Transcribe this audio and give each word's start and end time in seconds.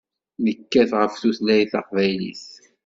Nekkat 0.43 0.91
ɣef 0.99 1.13
tutlayt 1.21 1.69
taqbaylit. 1.73 2.45